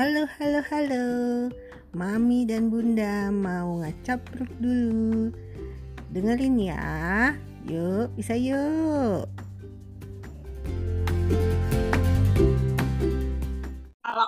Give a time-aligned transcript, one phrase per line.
[0.00, 1.04] Halo, halo, halo.
[1.92, 5.28] Mami dan Bunda mau ngacapruk dulu.
[6.08, 7.36] Dengerin ya.
[7.68, 9.28] Yuk, bisa yuk.
[14.00, 14.24] Halo.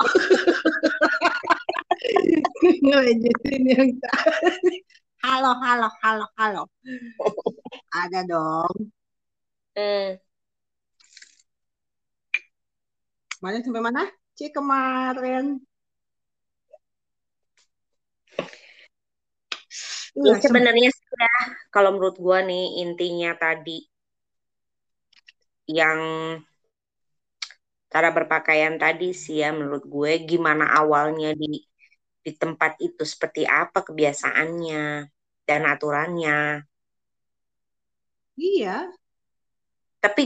[2.85, 4.77] Ngelanjutin yang tadi.
[5.25, 6.63] Halo, halo, halo, halo.
[7.96, 8.93] Ada dong.
[9.73, 10.21] Hmm.
[13.41, 14.04] Mana sampai mana?
[14.36, 15.61] Ci kemarin.
[20.13, 21.36] Ya, sebenarnya sudah
[21.72, 23.89] kalau menurut gua nih intinya tadi
[25.68, 26.00] yang
[27.93, 31.61] cara berpakaian tadi sih ya menurut gue gimana awalnya di
[32.25, 35.08] di tempat itu seperti apa kebiasaannya
[35.44, 36.64] dan aturannya.
[38.39, 38.92] Iya.
[40.03, 40.22] Tapi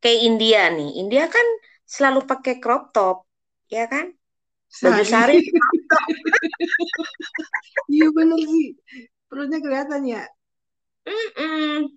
[0.00, 1.46] kayak India nih, India kan
[1.90, 3.26] selalu pakai crop top,
[3.66, 4.14] ya kan?
[4.78, 5.42] Baju sari.
[7.90, 8.78] Iya bener sih.
[9.26, 10.22] Perutnya kelihatan ya.
[11.02, 11.90] Mm-mm.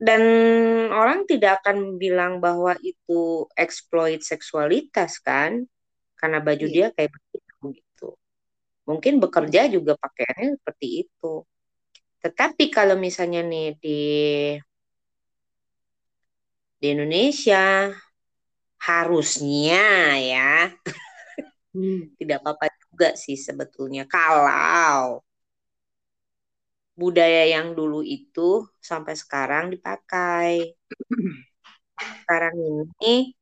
[0.00, 0.22] Dan
[0.92, 5.68] orang tidak akan bilang bahwa itu exploit seksualitas kan?
[6.16, 8.08] Karena baju dia kayak begitu gitu.
[8.88, 11.44] Mungkin bekerja juga pakaiannya seperti itu.
[12.24, 14.00] Tetapi kalau misalnya nih di
[16.84, 17.88] di Indonesia
[18.86, 19.82] harusnya
[20.20, 20.44] ya
[21.74, 22.14] Hmm.
[22.18, 25.18] tidak apa-apa juga sih sebetulnya kalau
[27.00, 28.48] budaya yang dulu itu
[28.90, 30.50] sampai sekarang dipakai.
[32.20, 33.34] Sekarang ini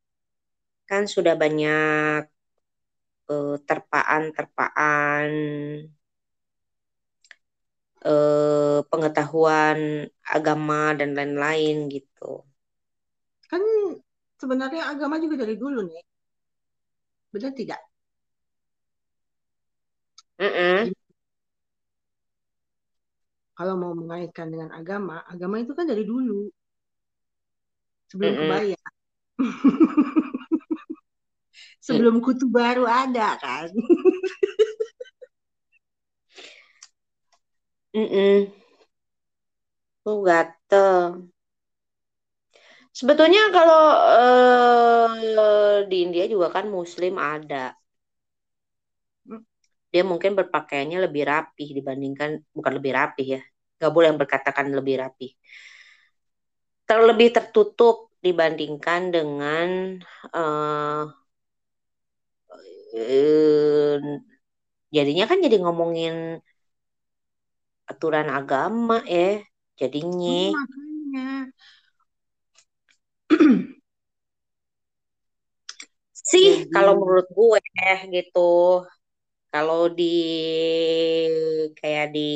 [0.89, 2.21] kan sudah banyak
[3.33, 5.31] eh, terpaan-terpaan
[8.11, 9.79] eh, pengetahuan
[10.35, 12.23] agama dan lain-lain gitu.
[13.53, 13.61] Kan
[14.41, 16.01] sebenarnya agama juga dari dulu nih.
[17.33, 17.79] Benar tidak?
[20.39, 20.93] Mm-mm.
[23.57, 26.49] Kalau mau mengaitkan dengan agama, agama itu kan dari dulu.
[28.09, 28.41] Sebelum Mm-mm.
[28.41, 28.79] kebaya.
[31.85, 33.69] Sebelum kutu baru ada kan.
[37.95, 38.51] Mm-mm.
[40.05, 41.32] Oh, gatel.
[42.99, 43.81] Sebetulnya kalau
[44.17, 47.73] eh, di India juga kan Muslim ada.
[49.93, 53.41] Dia mungkin berpakaiannya lebih rapih dibandingkan, bukan lebih rapih ya.
[53.81, 55.29] Gak boleh yang berkatakan lebih rapih.
[56.89, 59.67] Terlebih tertutup dibandingkan dengan
[60.35, 61.03] eh,
[62.93, 63.97] eh,
[64.95, 66.13] jadinya kan jadi ngomongin
[67.91, 69.27] aturan agama ya
[69.79, 71.53] jadinya Makanya.
[76.13, 77.59] Sih Jadi- kalau menurut gue
[78.13, 78.49] gitu
[79.53, 80.17] kalau di
[81.77, 82.29] kayak di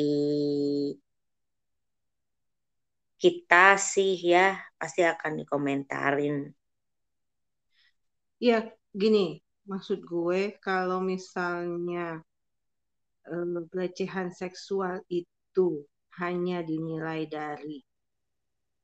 [3.18, 6.54] kita sih ya pasti akan dikomentarin.
[8.38, 12.22] Ya, gini, maksud gue kalau misalnya
[13.26, 15.82] eh, pelecehan seksual itu
[16.22, 17.82] hanya dinilai dari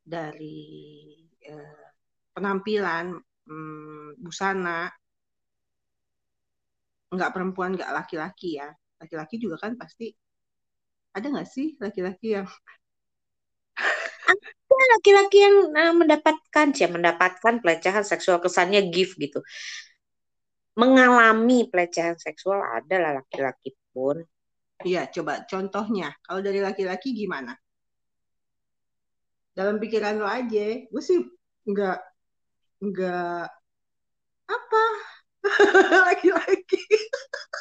[0.03, 0.59] dari
[1.47, 1.94] eh,
[2.35, 3.15] penampilan
[3.47, 4.91] hmm, busana,
[7.15, 8.69] nggak perempuan, nggak laki-laki ya.
[9.01, 10.11] Laki-laki juga kan pasti
[11.15, 12.47] ada nggak sih laki-laki yang
[14.75, 19.39] Ya, laki-laki yang eh, mendapatkan sih mendapatkan pelecehan seksual kesannya gift gitu
[20.75, 24.19] mengalami pelecehan seksual adalah laki-laki pun
[24.83, 26.13] Iya, coba contohnya.
[26.21, 27.57] Kalau dari laki-laki gimana?
[29.55, 31.23] Dalam pikiran lo aja, gue sih
[31.65, 31.99] nggak
[32.81, 33.51] nggak
[34.49, 34.83] apa
[36.09, 36.81] laki-laki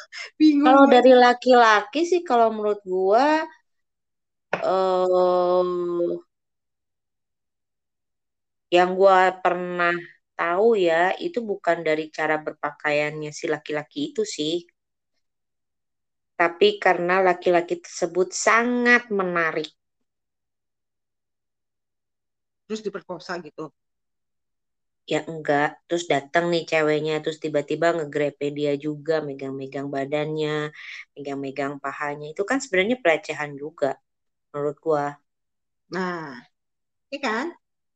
[0.38, 0.94] bingung Kalau ya.
[0.94, 3.26] dari laki-laki sih kalau menurut gua
[4.62, 6.24] eh
[8.76, 9.94] yang gua pernah
[10.40, 14.54] tahu ya itu bukan dari cara berpakaiannya si laki-laki itu sih,
[16.40, 19.68] tapi karena laki-laki tersebut sangat menarik.
[22.66, 23.62] terus diperkosa gitu.
[25.04, 30.72] Ya enggak, terus datang nih ceweknya terus tiba-tiba ngegrepe dia juga, megang-megang badannya,
[31.12, 32.32] megang-megang pahanya.
[32.32, 34.00] Itu kan sebenarnya pelecehan juga
[34.52, 35.06] menurut gua.
[35.92, 36.40] Nah,
[37.12, 37.46] ya kan?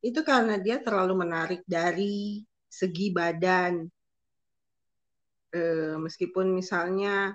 [0.05, 3.89] Itu karena dia terlalu menarik dari segi badan.
[5.49, 7.33] Eh, meskipun misalnya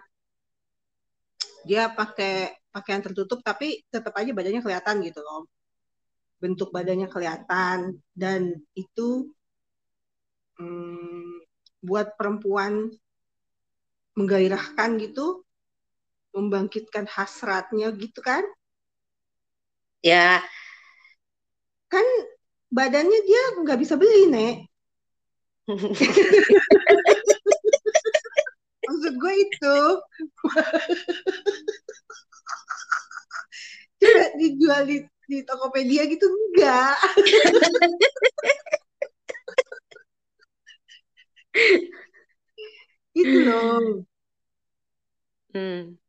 [1.67, 5.51] dia pakai pakaian tertutup, tapi tetap aja badannya kelihatan gitu loh.
[6.39, 9.35] Bentuk badannya kelihatan dan itu
[10.59, 11.43] hmm,
[11.85, 12.91] buat perempuan
[14.15, 15.43] menggairahkan gitu,
[16.35, 18.43] membangkitkan hasratnya gitu kan?
[20.05, 20.45] Ya,
[21.95, 22.07] Kan
[22.75, 24.67] badannya dia nggak bisa beli, Nek.
[28.85, 29.79] Maksud gue itu.
[34.03, 36.99] Coba dijual di, di Tokopedia gitu enggak.
[43.45, 44.09] Loh.
[45.53, 46.01] hmm.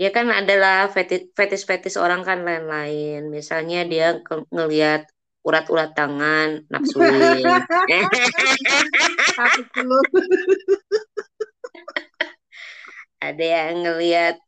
[0.00, 3.28] Ya kan adalah feti- fetis-fetis orang kan lain-lain.
[3.28, 4.16] Misalnya dia
[4.48, 5.04] ngelihat
[5.44, 7.44] urat-urat tangan, nafsuin.
[13.20, 14.40] Ada yang ngelihat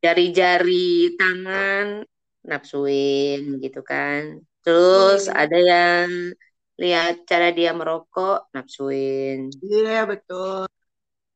[0.00, 2.08] jari-jari tangan,
[2.48, 4.40] nafsuin gitu kan.
[4.64, 5.36] Terus Iya.
[5.44, 6.32] ada yang
[6.82, 9.40] lihat cara dia merokok, nafsuin.
[9.64, 10.58] Iya, betul.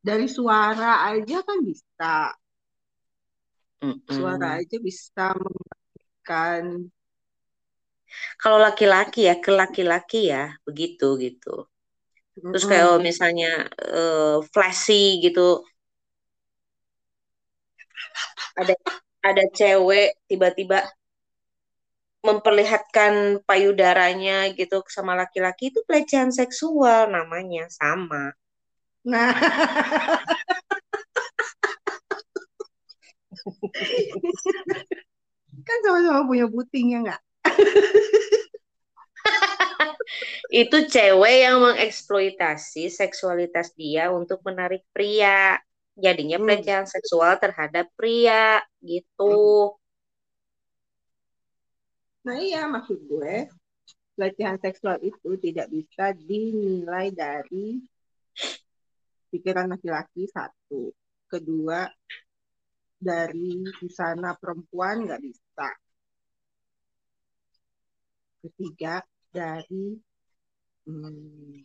[0.07, 2.05] Dari suara aja kan bisa.
[4.15, 4.61] Suara Mm-mm.
[4.61, 6.65] aja bisa membangkitkan.
[8.43, 11.49] Kalau laki-laki ya, ke laki-laki ya, begitu gitu.
[12.51, 13.05] Terus kayak Mm-mm.
[13.09, 13.47] misalnya
[13.99, 15.41] eh, flashy gitu,
[18.61, 18.75] ada
[19.29, 20.79] ada cewek tiba-tiba
[22.21, 28.37] memperlihatkan payudaranya gitu sama laki-laki itu pelecehan seksual namanya sama.
[29.09, 29.33] Nah,
[35.67, 37.21] kan sama-sama punya puting ya nggak?
[40.51, 45.61] Itu cewek yang mengeksploitasi seksualitas dia untuk menarik pria.
[45.95, 46.47] Jadinya Hmm.
[46.49, 49.77] pelecehan seksual terhadap pria gitu.
[52.21, 53.49] Nah iya maksud gue
[54.13, 57.81] pelecehan seksual itu tidak bisa dinilai dari
[59.33, 60.93] pikiran laki-laki satu,
[61.31, 61.89] kedua
[63.01, 65.69] dari busana perempuan nggak bisa,
[68.45, 69.01] ketiga
[69.33, 69.97] dari
[70.85, 71.65] hmm,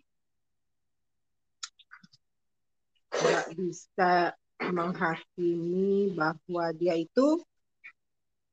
[3.12, 4.32] nggak bisa
[4.72, 7.44] menghakimi bahwa dia itu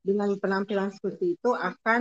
[0.07, 2.01] dengan penampilan seperti itu akan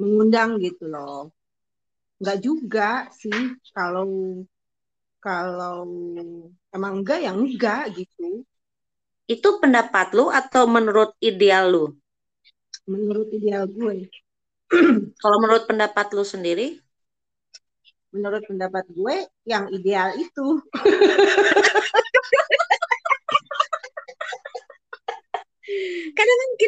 [0.00, 1.18] mengundang gitu loh.
[2.20, 2.88] Nggak juga
[3.20, 3.38] sih
[3.76, 4.08] kalau
[5.24, 5.78] kalau
[6.76, 8.22] emang enggak ya enggak gitu.
[9.34, 11.84] Itu pendapat lu atau menurut ideal lu?
[12.90, 13.96] Menurut ideal gue,
[15.20, 16.64] Kalau menurut pendapat lu sendiri?
[18.10, 20.46] menurut pendapat gue yang ideal itu.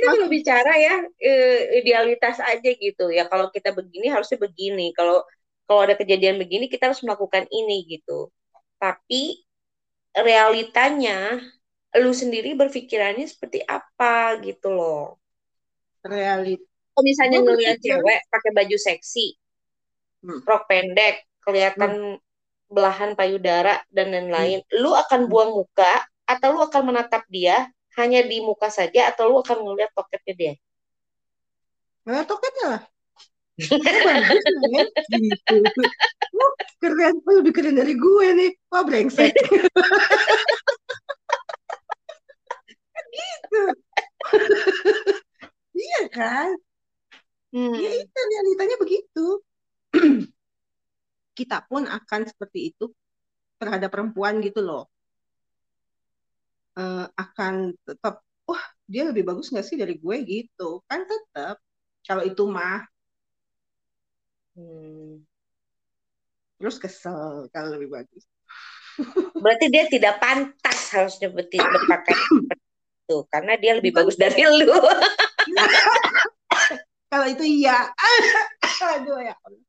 [0.03, 3.31] kita kalau bicara ya eh, idealitas aja gitu ya.
[3.31, 4.91] Kalau kita begini harusnya begini.
[4.91, 5.23] Kalau
[5.71, 8.35] kalau ada kejadian begini kita harus melakukan ini gitu.
[8.83, 9.47] Tapi
[10.13, 11.39] realitanya
[11.97, 15.23] lu sendiri berpikirannya seperti apa gitu loh.
[16.03, 16.61] Realit.
[16.93, 19.27] Kalau misalnya Gue ngeliat berpikir- cewek pakai baju seksi,
[20.23, 20.41] Hmm.
[20.45, 22.19] rok pendek, kelihatan
[22.69, 27.69] belahan payudara dan lain-lain, lu akan buang muka atau lu akan menatap dia
[28.01, 30.55] hanya di muka saja atau lu akan ngeliat toketnya dia?
[32.09, 32.83] Nah, toketnya lah.
[33.63, 34.43] Bagus.
[35.13, 35.57] Gitu.
[36.33, 37.15] Wah, keren.
[37.29, 38.51] Oh, lebih keren dari gue nih.
[38.73, 39.33] Wah, brengsek.
[43.13, 43.63] gitu.
[45.77, 46.57] iya kan?
[47.53, 47.77] Hmm.
[47.77, 49.27] Ya itu realitanya begitu.
[51.39, 52.89] Kita pun akan seperti itu
[53.61, 54.92] terhadap perempuan gitu loh.
[56.73, 60.81] Eh, akan tetap, wah dia lebih bagus nggak sih dari gue gitu.
[60.89, 61.61] Kan tetap.
[62.07, 62.83] Kalau itu mah
[64.57, 65.25] Hmm.
[66.61, 68.25] terus kesel kalau lebih bagus.
[69.43, 72.65] Berarti dia tidak pantas harusnya berti- berpakaian seperti
[73.03, 74.73] itu karena dia lebih bagus dari lu.
[77.13, 77.93] Kalau itu iya.
[78.97, 79.63] Aduh ya Allah.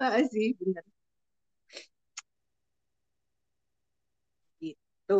[0.00, 0.84] Ah, sih benar.
[4.60, 5.14] Gitu.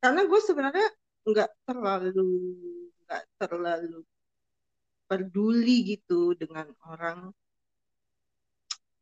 [0.00, 0.88] Karena gue sebenarnya
[1.28, 2.28] nggak terlalu
[3.04, 4.00] nggak terlalu
[5.10, 7.34] peduli gitu dengan orang.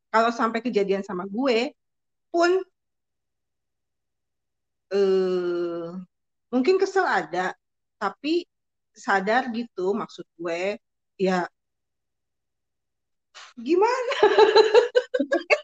[0.09, 1.77] Kalau sampai kejadian sama gue
[2.33, 2.51] pun
[4.93, 5.89] eh,
[6.49, 7.53] mungkin kesel ada,
[8.01, 8.49] tapi
[8.99, 10.75] sadar gitu maksud gue
[11.19, 11.47] ya
[13.59, 14.15] gimana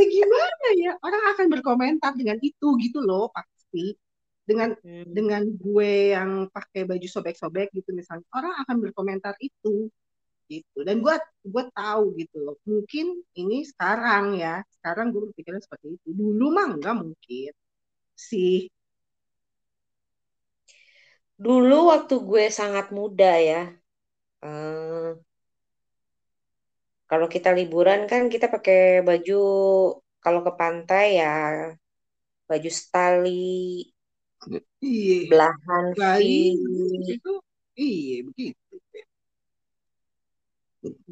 [0.00, 0.90] ya gimana ya?
[1.06, 3.94] Orang akan berkomentar dengan itu gitu loh pasti.
[4.48, 5.04] Dengan Hmm.
[5.16, 9.90] dengan gue yang pakai baju sobek-sobek gitu misalnya orang akan berkomentar itu
[10.52, 10.78] gitu.
[10.88, 11.14] Dan gue
[11.52, 13.06] gue tahu gitu loh mungkin
[13.40, 16.08] ini sekarang ya sekarang gue berpikirnya seperti itu.
[16.20, 17.52] Dulu mah nggak mungkin
[18.16, 18.68] sih.
[21.44, 23.60] Dulu waktu gue sangat muda ya
[24.44, 25.10] uh,
[27.10, 29.34] kalau kita liburan kan kita pakai baju
[30.24, 31.26] kalau ke pantai ya
[32.48, 33.30] baju stali
[34.88, 35.86] iya belahan
[37.12, 37.30] itu
[37.86, 38.74] iya begitu.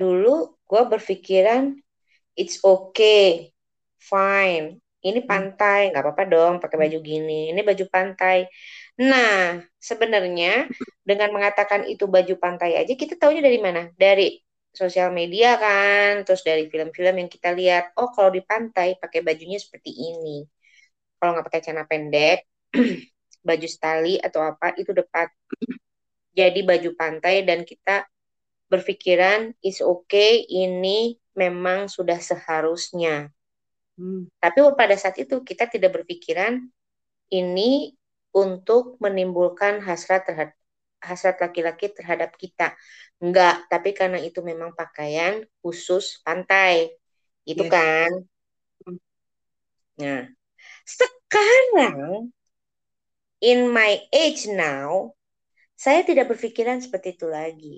[0.00, 0.34] Dulu
[0.68, 1.64] gue berpikiran
[2.40, 3.52] it's okay
[3.98, 4.80] fine.
[5.06, 5.28] Ini Hmm.
[5.30, 8.38] pantai nggak apa-apa dong pakai baju gini ini baju pantai.
[9.10, 10.68] Nah sebenarnya
[11.08, 13.82] dengan mengatakan itu baju pantai aja kita taunya dari mana?
[13.96, 14.24] Dari
[14.72, 19.58] sosial media kan terus dari film-film yang kita lihat oh kalau di pantai pakai bajunya
[19.58, 20.44] seperti ini
[21.18, 22.46] kalau nggak pakai celana pendek
[23.48, 25.26] baju stali atau apa itu depan
[26.36, 28.06] jadi baju pantai dan kita
[28.70, 33.32] berpikiran is okay ini memang sudah seharusnya
[33.98, 34.30] Hmm.
[34.38, 36.70] tapi pada saat itu kita tidak berpikiran
[37.30, 37.94] ini
[38.34, 40.57] untuk menimbulkan hasrat terhadap
[41.02, 42.74] hasrat laki-laki terhadap kita.
[43.22, 46.92] Enggak, tapi karena itu memang pakaian khusus pantai.
[47.46, 47.72] Itu Yes.
[47.72, 48.10] kan.
[48.86, 48.98] Hmm.
[49.98, 50.22] Nah,
[50.86, 52.32] sekarang
[53.40, 55.14] in my age now,
[55.78, 57.76] saya tidak berpikiran seperti itu lagi.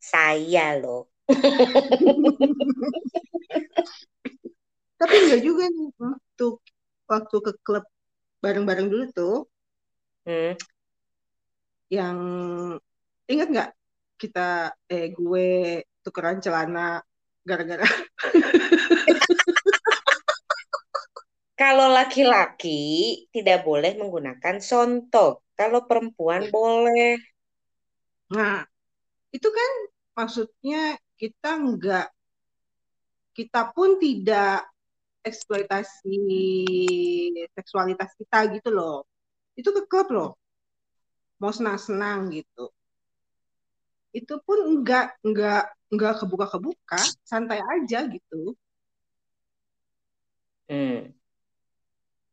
[0.00, 1.08] Saya loh.
[5.00, 6.46] tapi enggak juga nih waktu
[7.10, 7.84] waktu ke klub
[8.44, 9.34] bareng-bareng dulu tuh
[10.26, 10.54] Hmm.
[11.90, 12.18] Yang
[13.26, 13.70] ingat nggak
[14.16, 17.02] kita eh gue tukeran celana
[17.42, 17.84] gara-gara
[21.60, 25.44] Kalau laki-laki tidak boleh menggunakan sontok.
[25.52, 27.20] Kalau perempuan boleh.
[28.30, 28.62] nah
[29.34, 29.70] itu kan
[30.14, 32.08] maksudnya kita nggak
[33.34, 34.70] kita pun tidak
[35.26, 36.16] eksploitasi
[37.52, 39.02] seksualitas kita gitu loh
[39.58, 40.30] itu ke klub loh
[41.40, 42.68] mau senang-senang gitu.
[44.12, 48.54] Itu pun enggak enggak enggak kebuka-kebuka santai aja gitu.
[50.70, 51.10] Hmm.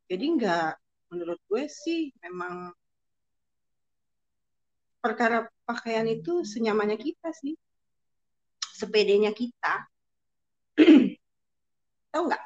[0.05, 0.77] jadi enggak
[1.09, 2.69] menurut gue sih memang
[5.01, 7.55] perkara pakaian itu senyamannya kita sih.
[8.77, 9.89] Sepedenya kita.
[12.13, 12.41] Tahu nggak?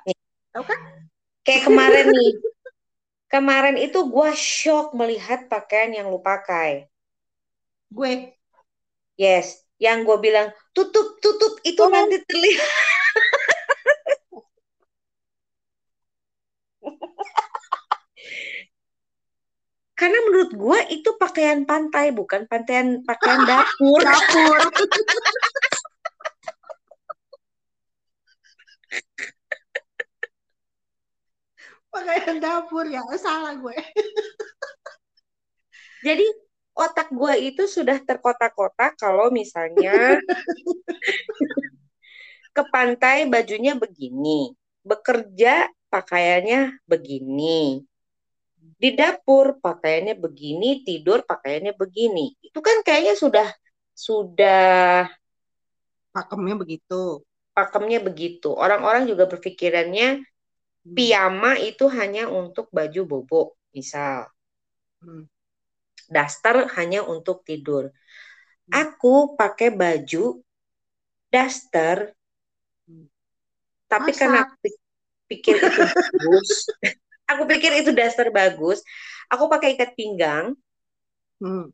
[0.56, 0.80] Tahu kan?
[1.44, 2.32] Kayak kemarin nih.
[3.32, 6.92] Kemarin itu gue shock melihat pakaian yang lu pakai.
[7.92, 8.36] gue
[9.16, 11.92] Yes, yang gue bilang tutup tutup itu Oh.
[11.92, 12.68] nanti terlihat.
[20.00, 24.02] Karena menurut gue itu pakaian pantai bukan pakaian pakaian dapur.
[24.10, 24.60] dapur
[32.32, 33.76] pakaian dapur ya salah gue
[36.02, 36.26] Jadi
[36.74, 40.18] otak gue itu sudah terkotak-kotak kalau misalnya
[42.58, 47.86] ke pantai bajunya begini, bekerja pakaiannya begini,
[48.82, 52.34] di dapur pakaiannya begini, tidur pakaiannya begini.
[52.42, 53.46] Itu kan kayaknya sudah
[53.94, 55.06] sudah
[56.10, 57.22] pakemnya begitu
[57.54, 58.50] pakemnya begitu.
[58.58, 60.24] Orang-orang juga berpikirannya
[60.98, 63.42] piyama itu hanya untuk baju bobo,
[63.76, 64.20] misal.
[65.02, 65.24] Hmm.
[66.16, 67.84] Daster hanya untuk tidur.
[68.68, 68.82] Hmm.
[68.82, 70.26] Aku pakai baju
[71.34, 72.14] daster,
[72.88, 73.06] Hmm.
[73.92, 74.16] tapi Masa?
[74.20, 74.42] karena
[75.30, 76.50] pikir itu bagus,
[77.30, 78.80] aku pikir itu daster bagus,
[79.34, 80.46] aku pakai ikat pinggang,
[81.42, 81.72] Hmm.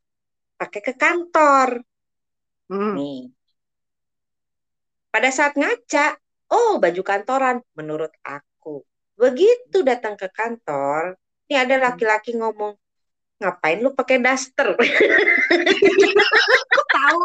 [0.59, 1.69] pakai ke kantor.
[2.69, 2.97] Hmm.
[2.97, 3.31] Nih.
[5.13, 6.05] Pada saat ngaca,
[6.59, 8.56] oh baju kantoran menurut aku.
[9.17, 11.17] Begitu datang ke kantor,
[11.50, 12.77] ini ada laki-laki ngomong,
[13.41, 14.77] ngapain lu pakai daster?
[16.97, 17.21] tahu.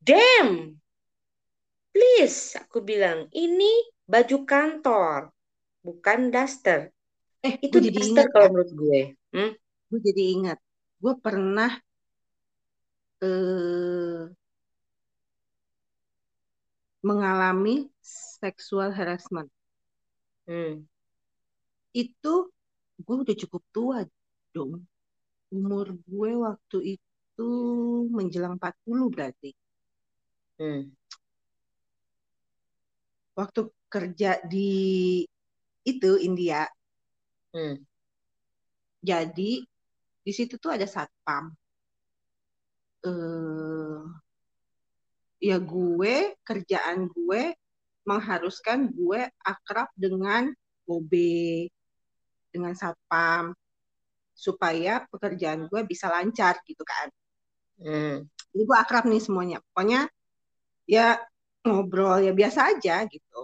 [0.00, 0.80] Damn,
[1.90, 5.34] please, aku bilang ini baju kantor,
[5.82, 6.94] bukan daster.
[7.42, 9.00] eh Itu jadi daster ingat kalau menurut gue.
[9.34, 9.52] Hmm?
[9.90, 10.58] gue jadi ingat
[11.02, 11.72] gue pernah
[13.26, 14.22] eh,
[17.00, 17.88] mengalami
[18.40, 19.48] seksual harassment
[20.46, 20.84] Hmm.
[21.94, 22.34] itu
[23.00, 23.98] gue udah cukup tua
[24.54, 24.84] dong
[25.50, 27.50] umur gue waktu itu
[28.12, 29.50] menjelang 40 berarti
[30.58, 30.92] Hmm.
[33.38, 34.70] waktu kerja di
[35.90, 36.68] itu India
[37.54, 37.82] Hmm.
[39.00, 39.50] jadi
[40.24, 41.44] di situ tuh ada satpam
[43.08, 44.00] eh
[45.40, 47.56] ya gue kerjaan gue
[48.04, 50.52] mengharuskan gue akrab dengan
[50.84, 51.12] OB
[52.52, 53.56] dengan satpam
[54.36, 57.08] supaya pekerjaan gue bisa lancar gitu kan.
[57.80, 58.16] Hmm.
[58.52, 59.58] Jadi gue akrab nih semuanya.
[59.72, 60.08] Pokoknya
[60.84, 61.16] ya
[61.64, 63.40] ngobrol ya biasa aja gitu.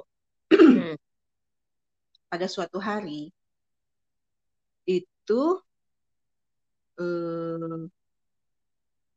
[0.52, 0.96] Hmm.
[2.30, 3.30] Pada suatu hari
[4.86, 5.42] itu
[7.00, 7.88] eh,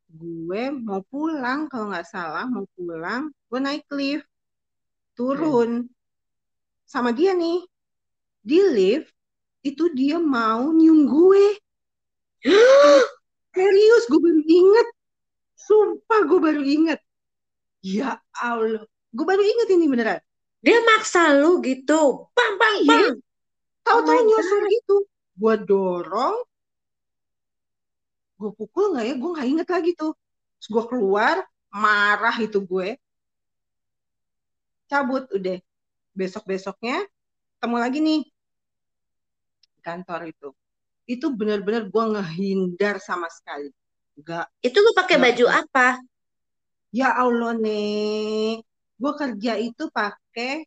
[0.10, 4.26] gue mau pulang kalau nggak salah mau pulang gue naik lift.
[5.14, 5.86] Turun.
[6.90, 7.62] Sama dia nih.
[8.42, 9.12] Di lift
[9.62, 11.46] itu dia mau nyium gue.
[13.54, 14.88] Serius gue baru inget.
[15.60, 17.00] Sumpah gue baru inget.
[17.84, 18.88] Ya Allah.
[19.12, 20.22] Gue baru inget ini beneran.
[20.60, 22.28] Dia maksa lu gitu.
[22.36, 22.88] Bang, bang, Iya.
[22.90, 23.16] bang.
[23.84, 24.96] tahu-tahu Oh nyosor gitu.
[25.40, 26.36] Gue dorong
[28.40, 29.14] gue pukul nggak ya?
[29.20, 30.16] Gue nggak inget lagi tuh.
[30.60, 31.36] Terus gue keluar
[31.70, 32.96] marah itu gue.
[34.88, 35.60] Cabut udah.
[36.16, 37.04] Besok besoknya
[37.60, 38.22] ketemu lagi nih.
[39.76, 40.50] Di kantor itu.
[41.04, 43.70] Itu benar-benar gue ngehindar sama sekali.
[44.16, 46.00] Nggak Itu lu pakai baju apa?
[46.90, 48.62] ya Allah nih
[49.00, 50.66] gue kerja itu pakai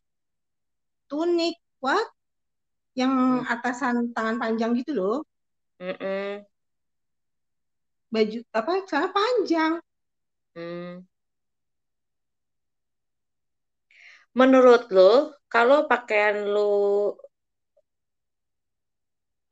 [1.11, 2.07] tunik what
[2.95, 5.17] yang atasan tangan panjang gitu loh.
[5.83, 6.47] Mm-mm.
[8.13, 9.73] Baju apa celana panjang
[10.55, 11.09] Hmm.
[14.41, 15.13] Menurut lu,
[15.53, 16.73] kalau pakaian lu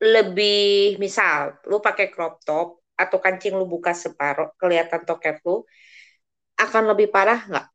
[0.01, 2.67] lebih, misal, lu pakai crop top
[3.01, 5.65] atau kancing lu buka separuh, kelihatan toket lu,
[6.63, 7.65] akan lebih parah nggak?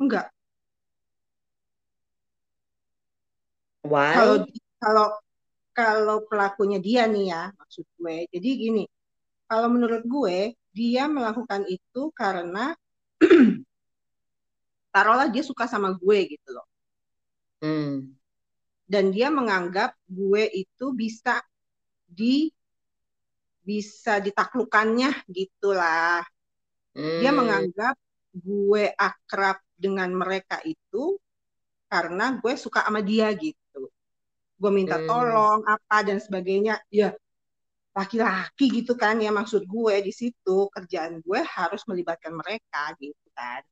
[0.00, 0.26] enggak
[3.84, 4.14] Why?
[4.16, 4.36] kalau
[4.80, 5.06] kalau
[5.78, 8.82] kalau pelakunya dia nih ya maksud gue jadi gini
[9.50, 10.38] kalau menurut gue
[10.78, 12.74] dia melakukan itu karena
[14.94, 16.66] taruhlah dia suka sama gue gitu loh
[17.62, 18.14] Hmm.
[18.92, 21.40] dan dia menganggap gue itu bisa
[22.04, 22.52] di
[23.64, 26.20] bisa ditaklukkannya gitulah
[27.18, 27.38] dia Hmm.
[27.40, 27.96] menganggap
[28.34, 31.16] gue akrab dengan mereka itu
[31.92, 33.63] karena gue suka sama dia gitu
[34.54, 35.08] gue minta Hmm.
[35.08, 36.80] tolong apa dan sebagainya.
[36.90, 37.14] Ya
[37.94, 43.62] laki-laki gitu kan ya maksud gue di situ kerjaan gue harus melibatkan mereka gitu kan.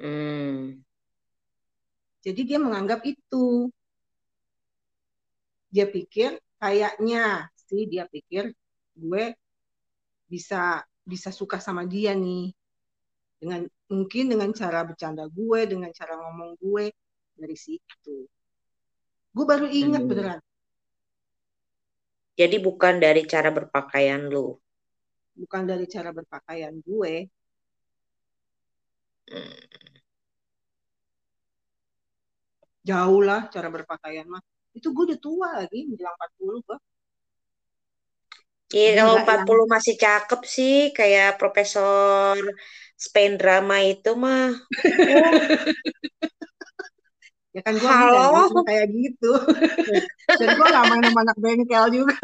[0.00, 0.80] Hmm.
[2.20, 3.68] jadi dia menganggap itu.
[5.72, 8.52] Dia pikir kayaknya sih dia pikir
[8.96, 9.24] gue
[10.28, 12.52] bisa bisa suka sama dia nih.
[13.40, 16.92] Dengan mungkin dengan cara bercanda gue dengan cara ngomong gue
[17.40, 18.28] dari situ
[19.34, 20.10] gue baru ingat Hmm.
[20.10, 20.40] beneran
[22.40, 24.46] Jadi bukan dari cara berpakaian lu.
[25.40, 27.12] bukan dari cara berpakaian gue
[29.30, 29.70] Hmm.
[32.88, 34.42] jauh lah cara berpakaian mah
[34.76, 36.76] itu gue udah tua lagi menjelang 40 gue
[38.74, 42.36] Iya, kalau Gila, 40 masih cakep sih, kayak Profesor
[43.04, 44.44] Spain Drama itu mah.
[45.06, 45.66] Oh,
[47.50, 48.46] ya kan gue Halo?
[48.62, 49.32] kayak gitu
[50.38, 52.16] dan gue gak main sama anak bengkel juga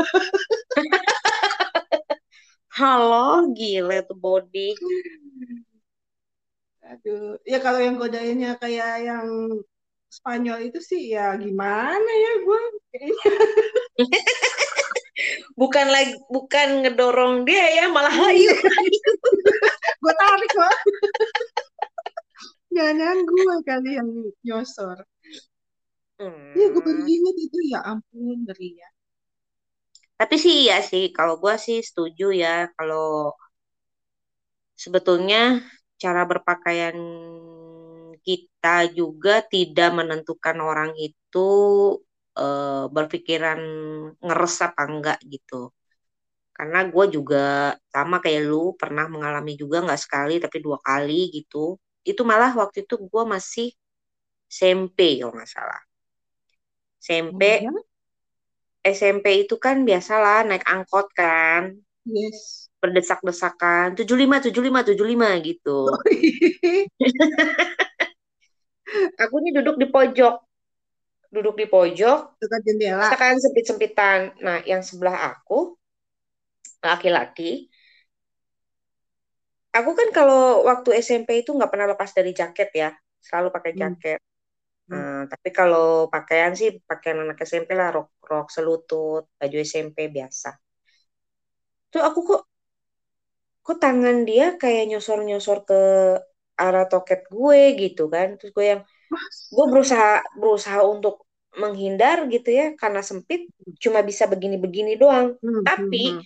[2.76, 4.76] halo, gila tuh body.
[6.86, 9.26] aduh ya kalau yang godainnya kayak yang
[10.06, 12.60] Spanyol itu sih ya gimana ya gue
[12.94, 13.30] kayaknya
[15.56, 18.52] Bukan lagi, bukan ngedorong dia ya, malah hayu.
[20.04, 20.76] gue tarik loh
[22.76, 24.10] jangan gue kali yang
[24.44, 25.00] nyosor
[26.20, 26.56] Hmm.
[26.58, 28.88] ya gue baru inget itu ya ampun ngeri ya
[30.20, 33.00] Tapi sih iya sih, kalau gue sih setuju ya, kalau
[34.82, 35.60] sebetulnya
[36.02, 36.96] cara berpakaian
[38.26, 41.48] kita juga tidak menentukan orang itu
[42.38, 43.60] eh, berpikiran
[44.24, 45.70] ngeres apa enggak gitu.
[46.56, 47.38] Karena gue juga
[47.94, 51.76] sama kayak lu pernah mengalami juga nggak sekali tapi dua kali gitu.
[52.10, 53.68] Itu malah waktu itu gue masih
[54.50, 55.80] SMP kalau nggak salah.
[57.06, 57.72] SMP, Oh, ya?
[58.82, 62.66] SMP itu kan biasalah naik angkot kan, yes.
[62.82, 65.86] Berdesak-desakan, 75, 75, 75 gitu.
[69.22, 70.34] Aku ini duduk di pojok,
[71.30, 73.10] duduk di pojok, dekat jendela.
[73.14, 74.38] Kan sempit-sempitan.
[74.42, 75.74] Nah, yang sebelah aku,
[76.82, 77.66] laki-laki,
[79.74, 82.90] aku kan kalau waktu SMP itu nggak pernah lepas dari jaket ya,
[83.20, 83.98] selalu pakai Hmm.
[84.86, 84.94] Jaket.
[84.94, 90.54] Uh, tapi kalau pakaian sih pakaian anak SMP lah rok rok selutut baju SMP biasa.
[91.90, 92.42] Tuh aku kok
[93.66, 95.80] kok tangan dia kayak nyosor nyosor ke
[96.56, 98.38] arah toket gue gitu kan.
[98.38, 98.82] Terus gue yang
[99.50, 103.48] gue berusaha berusaha untuk menghindar gitu ya karena sempit
[103.82, 105.34] cuma bisa begini-begini doang.
[105.42, 106.24] Hmm, tapi hmm, hmm.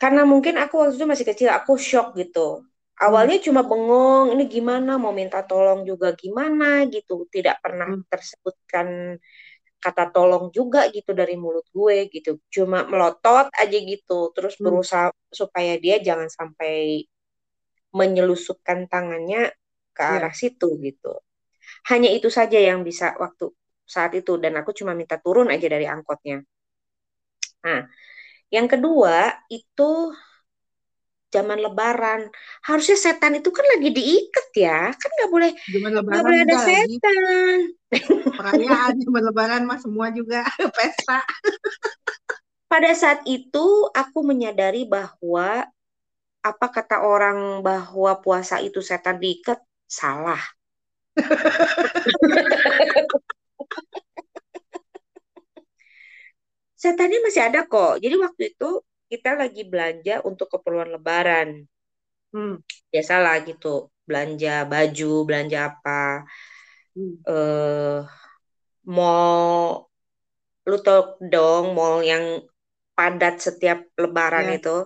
[0.00, 2.64] karena mungkin aku waktu itu masih kecil aku shock gitu
[3.00, 3.46] awalnya hmm.
[3.50, 8.06] cuma bengong ini gimana mau minta tolong juga gimana gitu tidak pernah hmm.
[8.06, 9.18] tersebutkan
[9.82, 14.64] kata tolong juga gitu dari mulut gue gitu cuma melotot aja gitu terus hmm.
[14.64, 17.04] berusaha supaya dia jangan sampai
[17.94, 19.52] menyelusupkan tangannya
[19.94, 20.18] ke iya.
[20.18, 20.38] arah yeah.
[20.38, 21.12] situ gitu
[21.90, 23.52] hanya itu saja yang bisa waktu
[23.84, 26.40] saat itu dan aku cuma minta turun aja dari angkotnya
[27.60, 27.84] nah
[28.48, 30.14] yang kedua itu
[31.34, 32.30] zaman lebaran.
[32.62, 34.94] Harusnya setan itu kan lagi diikat ya.
[34.94, 37.74] Kan nggak boleh nggak boleh ada setan.
[38.38, 40.46] Perayaan zaman lebaran mah semua juga
[40.78, 41.26] pesta.
[42.70, 45.66] Pada saat itu aku menyadari bahwa
[46.44, 49.58] apa kata orang bahwa puasa itu setan diikat
[49.90, 50.38] salah.
[56.84, 57.96] Setannya masih ada kok.
[57.96, 61.64] Jadi waktu itu kita lagi belanja untuk keperluan lebaran.
[62.34, 62.58] Hmm.
[62.90, 66.26] Biasalah gitu, belanja baju, belanja apa.
[66.94, 67.14] Hmm.
[67.22, 68.00] Uh,
[68.86, 69.86] mall,
[70.66, 72.42] lu tau dong mall yang
[72.94, 74.58] padat setiap lebaran yeah.
[74.58, 74.76] itu.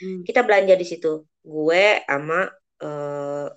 [0.00, 0.20] Hmm.
[0.24, 1.26] Kita belanja di situ.
[1.40, 2.48] Gue sama
[2.82, 3.48] uh,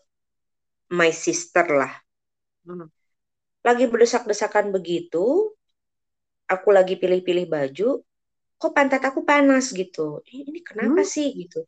[0.93, 1.93] my sister lah.
[2.67, 2.87] Hmm.
[3.63, 5.55] Lagi berdesak-desakan begitu,
[6.51, 8.03] aku lagi pilih-pilih baju,
[8.63, 10.23] kok pantat aku panas gitu.
[10.23, 11.11] Ini kenapa hmm?
[11.11, 11.67] sih gitu.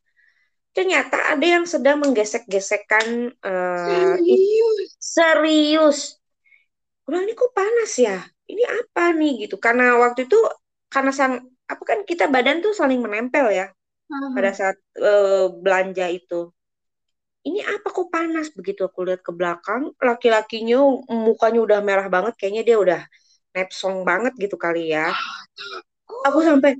[0.72, 4.88] Ternyata ada yang sedang menggesek-gesekkan uh, serius?
[4.96, 5.98] Serius.
[7.04, 8.24] Udah ini kok panas ya?
[8.48, 9.44] Ini apa nih?
[9.44, 9.60] Gitu.
[9.60, 10.40] Karena waktu itu
[10.88, 14.32] karena sang apa kan kita badan tuh saling menempel ya uh-huh.
[14.32, 16.48] pada saat uh, belanja itu.
[17.44, 18.48] Ini apa kok panas?
[18.56, 20.80] Begitu aku lihat ke belakang laki-lakinya
[21.12, 23.00] mukanya udah merah banget kayaknya dia udah
[23.56, 25.16] nepsong banget gitu kali ya
[26.28, 26.72] aku sampai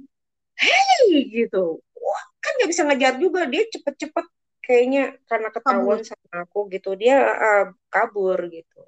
[0.59, 1.25] hey!
[1.31, 1.81] gitu.
[1.97, 3.41] Wah kan nggak bisa ngejar juga.
[3.47, 4.27] Dia cepet-cepet
[4.67, 6.11] kayaknya karena ketahuan kabur.
[6.11, 8.83] sama aku gitu dia uh, kabur gitu.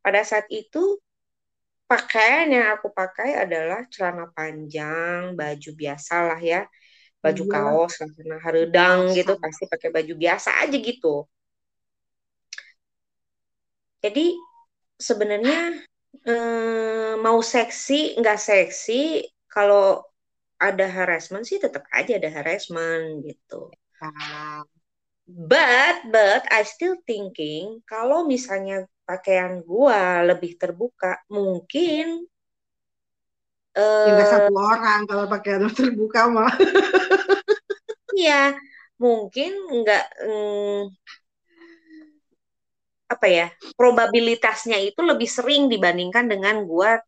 [0.00, 0.96] Pada saat itu
[1.88, 6.64] pakaian yang aku pakai adalah celana panjang baju biasa lah ya.
[7.18, 7.52] Baju iya.
[7.52, 11.26] kaos karena haredang gitu pasti pakai baju biasa aja gitu.
[13.98, 14.38] Jadi
[14.94, 15.82] sebenarnya
[16.22, 19.26] eh, mau seksi nggak seksi
[19.58, 20.06] kalau
[20.62, 23.74] ada harassment sih tetap aja ada harassment gitu.
[25.26, 32.22] But but I still thinking kalau misalnya pakaian gua lebih terbuka mungkin
[33.74, 36.54] uh, satu orang kalau pakaian terbuka mah.
[38.18, 38.50] Iya,
[38.98, 40.90] mungkin enggak mm,
[43.06, 43.46] apa ya
[43.78, 46.98] probabilitasnya itu lebih sering dibandingkan dengan gua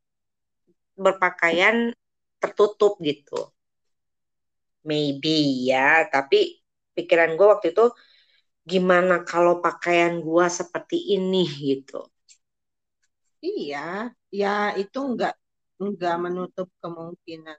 [0.95, 1.91] berpakaian
[2.43, 3.39] tertutup gitu.
[4.89, 5.37] Maybe
[5.69, 6.37] ya tapi
[6.97, 7.85] pikiran gue waktu itu
[8.71, 12.01] gimana kalau pakaian gue seperti ini gitu.
[13.49, 13.79] Iya
[14.41, 14.49] ya
[14.83, 15.33] itu enggak
[15.83, 17.59] enggak menutup kemungkinan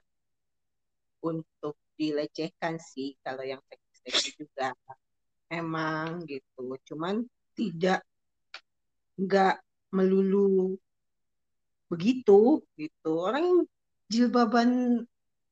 [1.22, 3.62] untuk dilecehkan sih kalau yang
[4.02, 4.74] seksi juga.
[5.52, 7.14] Emang gitu cuman
[7.58, 8.00] tidak
[9.20, 9.54] enggak
[9.96, 10.80] melulu
[11.90, 12.32] begitu
[12.80, 13.10] gitu.
[13.28, 13.46] Orang
[14.12, 15.00] jilbaban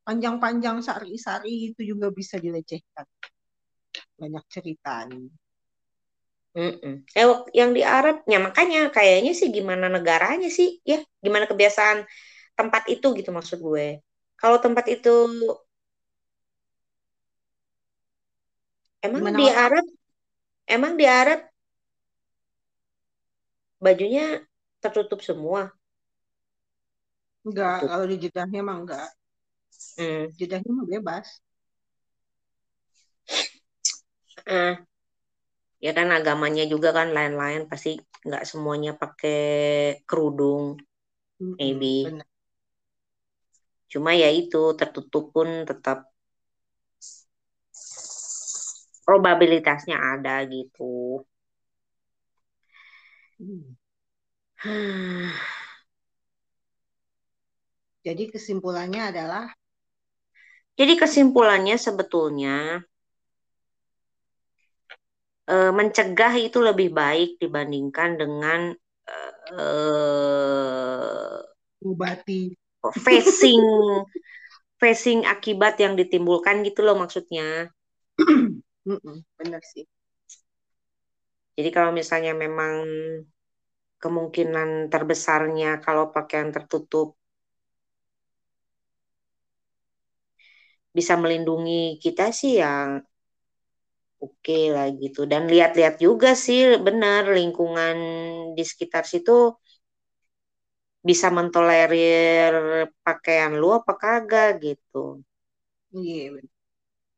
[0.04, 3.06] panjang-panjang sari-sari itu juga bisa dilecehkan.
[4.20, 5.32] Banyak cerita nih.
[6.50, 7.06] Mm-mm.
[7.14, 12.02] Eh, yang di Arab, ya makanya kayaknya sih gimana negaranya sih, ya gimana kebiasaan
[12.58, 14.02] tempat itu gitu maksud gue.
[14.34, 15.30] Kalau tempat itu
[19.06, 19.62] emang gimana di apa?
[19.70, 19.86] Arab,
[20.66, 21.40] emang di Arab
[23.78, 24.42] bajunya
[24.82, 25.70] tertutup semua.
[27.46, 29.08] Enggak, kalau di Jedahnya mah enggak.
[29.96, 30.28] Hmm.
[30.36, 31.26] Jedahnya mah bebas.
[34.46, 34.74] Eh,
[35.84, 37.90] ya kan agamanya juga kan lain-lain pasti
[38.26, 39.38] nggak semuanya pakai
[40.08, 40.76] kerudung,
[41.40, 41.94] hmm, maybe.
[42.08, 42.26] Benar.
[43.92, 45.98] Cuma ya itu tertutup pun tetap
[49.06, 51.24] probabilitasnya ada gitu.
[53.38, 53.74] Hmm.
[58.00, 59.44] Jadi kesimpulannya adalah
[60.80, 62.80] Jadi kesimpulannya sebetulnya
[65.44, 68.60] e, mencegah itu lebih baik dibandingkan dengan
[69.52, 69.64] e,
[71.84, 72.56] Obati.
[73.04, 73.60] facing
[74.80, 77.68] facing akibat yang ditimbulkan gitu loh maksudnya.
[79.36, 79.84] Bener sih.
[81.60, 82.88] Jadi kalau misalnya memang
[84.00, 87.19] kemungkinan terbesarnya kalau pakaian tertutup
[90.96, 92.88] bisa melindungi kita sih yang
[94.20, 97.96] oke okay lah gitu dan lihat-lihat juga sih benar lingkungan
[98.56, 99.54] di sekitar situ
[101.00, 102.52] bisa mentolerir
[103.00, 105.24] pakaian lu apa kagak gitu.
[105.96, 106.52] Iya, bener.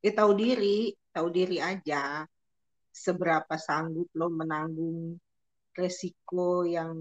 [0.04, 2.26] Ya tahu diri, tahu diri aja.
[2.92, 5.16] Seberapa sanggup lo menanggung
[5.74, 6.92] resiko yang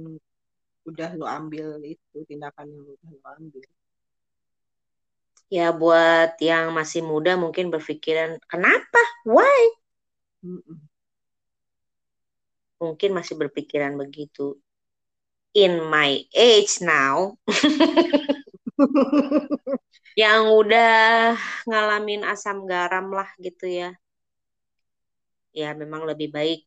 [0.89, 3.67] udah lo ambil itu, tindakan yang udah lo ambil.
[5.51, 9.01] Ya buat yang masih muda mungkin berpikiran, kenapa?
[9.27, 9.75] Why?
[12.79, 14.55] Mungkin masih berpikiran begitu.
[15.51, 17.35] In my age now.
[20.21, 21.35] Yang udah
[21.67, 23.91] ngalamin asam garam lah gitu ya.
[25.51, 26.63] Ya memang lebih baik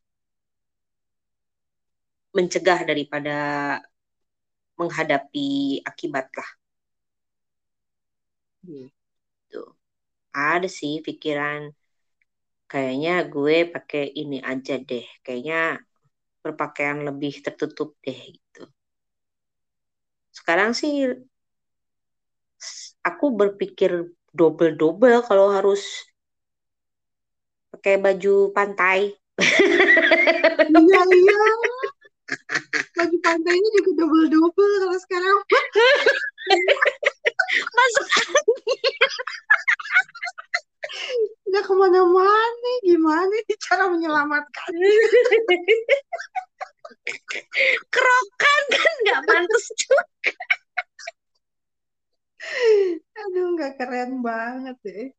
[2.37, 3.33] mencegah daripada
[4.77, 6.49] menghadapi akibat lah
[9.51, 9.69] Tuh
[10.35, 11.61] ada sih pikiran
[12.71, 15.79] kayaknya gue pakai ini aja deh kayaknya
[16.43, 18.63] berpakaian lebih tertutup deh gitu
[20.35, 20.91] sekarang sih
[23.05, 25.81] aku berpikir double-double kalau harus
[27.71, 29.13] pakai baju pantai.
[30.75, 31.39] Iya, iya.
[32.95, 35.37] Baju pantainya juga double-double kalau sekarang.
[37.75, 38.05] Masuk
[41.45, 42.71] Nggak ke mana-mana.
[42.83, 44.71] Gimana nih cara menyelamatkan?
[47.93, 50.03] kerokan kan nggak pantas juga.
[53.25, 55.09] Aduh, nggak keren banget deh.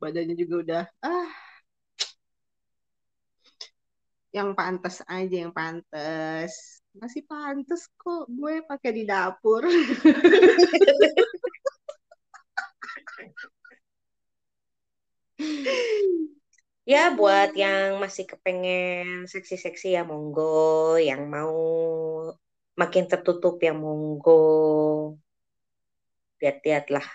[0.00, 1.30] Badannya juga udah, ah.
[4.30, 6.54] Yang pantas aja, yang pantas.
[6.94, 9.66] Masih pantas kok gue pakai di dapur.
[16.90, 21.54] Ya buat yang masih kepengen seksi-seksi ya monggo, yang mau
[22.74, 25.14] makin tertutup ya monggo.
[26.42, 27.06] Lihat-lihat lah.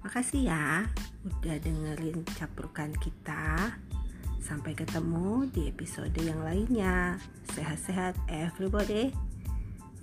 [0.00, 0.88] Makasih ya
[1.26, 3.76] udah dengerin caprukan kita.
[4.40, 7.20] Sampai ketemu di episode yang lainnya.
[7.52, 9.12] Sehat-sehat everybody.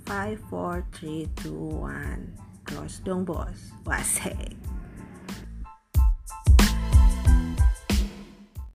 [0.06, 2.38] 5 4 3 2 1.
[2.66, 3.72] Close dong bos.
[3.86, 4.53] Wasek.